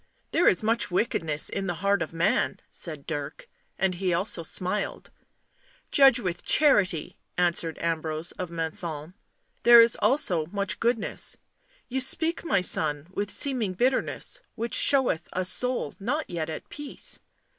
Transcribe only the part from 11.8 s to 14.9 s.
You speak, my son, with seeming bitterness which